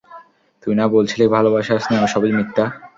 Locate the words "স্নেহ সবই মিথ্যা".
1.83-2.65